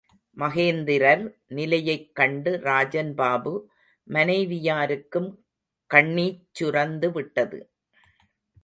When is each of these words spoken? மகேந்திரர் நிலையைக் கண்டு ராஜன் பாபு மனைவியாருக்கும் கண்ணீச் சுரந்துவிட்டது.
மகேந்திரர் 0.37 1.23
நிலையைக் 1.47 2.15
கண்டு 2.15 2.59
ராஜன் 2.61 3.13
பாபு 3.13 3.53
மனைவியாருக்கும் 4.07 5.29
கண்ணீச் 5.89 6.41
சுரந்துவிட்டது. 6.59 7.59